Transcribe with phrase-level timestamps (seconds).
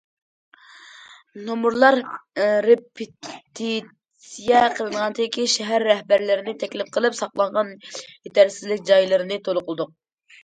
[1.47, 1.97] نومۇرلار
[2.65, 9.93] رېپېتىتسىيە قىلىنغاندىن كېيىن، شەھەر رەھبەرلىرىنى تەكلىپ قىلىپ، ساقلانغان يېتەرسىزلىك جايلىرىنى تولۇقلىدۇق.